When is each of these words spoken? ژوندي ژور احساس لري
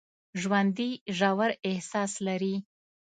ژوندي 0.41 0.89
ژور 1.17 1.51
احساس 1.69 2.11
لري 2.27 2.55